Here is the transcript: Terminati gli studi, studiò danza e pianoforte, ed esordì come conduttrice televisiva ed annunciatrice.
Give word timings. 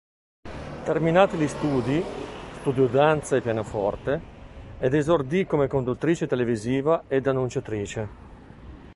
Terminati 0.83 1.37
gli 1.37 1.47
studi, 1.47 2.03
studiò 2.59 2.87
danza 2.87 3.35
e 3.35 3.41
pianoforte, 3.41 4.19
ed 4.79 4.95
esordì 4.95 5.45
come 5.45 5.67
conduttrice 5.67 6.25
televisiva 6.25 7.03
ed 7.07 7.27
annunciatrice. 7.27 8.07